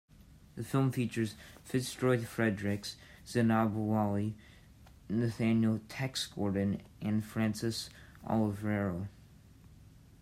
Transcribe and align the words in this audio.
The 0.55 0.63
film 0.63 0.91
features 0.91 1.35
Fitzroy 1.63 2.17
Fredericks; 2.23 2.95
Zeinab 3.23 3.73
Wali; 3.73 4.33
Nathanial 5.07 5.79
"Tex" 5.89 6.25
Gordon; 6.25 6.81
and 7.03 7.23
Frances 7.23 7.91
Olivero. 8.27 9.09